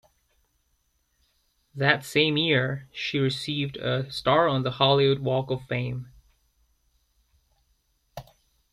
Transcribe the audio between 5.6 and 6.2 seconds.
Fame.